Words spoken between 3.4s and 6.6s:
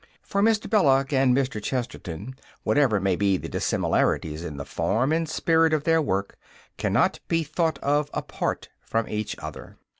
dissimilarities in the form and spirit of their work,